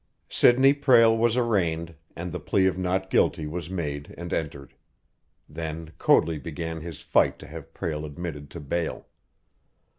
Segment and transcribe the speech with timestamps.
[0.29, 4.73] Sidney Prale was arraigned, and the plea of not guilty was made and entered.
[5.47, 9.05] Then Coadley began his fight to have Prale admitted to bail.